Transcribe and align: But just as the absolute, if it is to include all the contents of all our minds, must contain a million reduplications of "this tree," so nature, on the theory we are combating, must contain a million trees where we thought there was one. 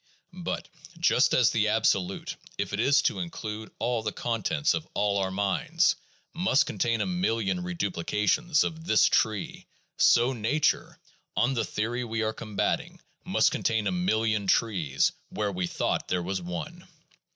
But 0.41 0.67
just 0.99 1.31
as 1.31 1.51
the 1.51 1.67
absolute, 1.67 2.35
if 2.57 2.73
it 2.73 2.79
is 2.79 3.03
to 3.03 3.19
include 3.19 3.69
all 3.77 4.01
the 4.01 4.11
contents 4.11 4.73
of 4.73 4.87
all 4.95 5.19
our 5.19 5.29
minds, 5.29 5.95
must 6.33 6.65
contain 6.65 7.01
a 7.01 7.05
million 7.05 7.59
reduplications 7.61 8.63
of 8.63 8.85
"this 8.85 9.05
tree," 9.05 9.67
so 9.97 10.33
nature, 10.33 10.97
on 11.37 11.53
the 11.53 11.63
theory 11.63 12.03
we 12.03 12.23
are 12.23 12.33
combating, 12.33 12.99
must 13.25 13.51
contain 13.51 13.85
a 13.85 13.91
million 13.91 14.47
trees 14.47 15.11
where 15.29 15.51
we 15.51 15.67
thought 15.67 16.07
there 16.07 16.23
was 16.23 16.41
one. 16.41 16.87